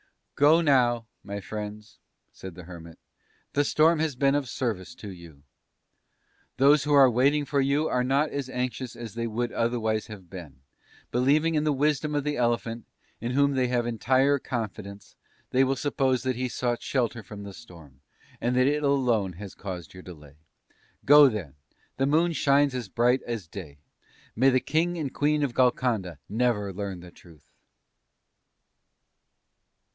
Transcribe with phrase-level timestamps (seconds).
[0.35, 1.99] "Go now, my friends,"
[2.31, 2.97] said the Hermit;
[3.53, 5.43] "the storm has been of service to you.
[6.57, 10.27] Those who are waiting for you are not as anxious as they would otherwise have
[10.31, 10.61] been;
[11.11, 12.85] believing in the wisdom of the Elephant,
[13.19, 15.15] in whom they have entire confidence,
[15.51, 18.01] they will suppose that he sought shelter from the storm,
[18.41, 20.37] and that it alone has caused your delay.
[21.05, 21.53] Go, then,
[21.97, 23.77] the moon shines as bright as day.
[24.35, 27.51] May the King and Queen of Golconda never learn the truth!"...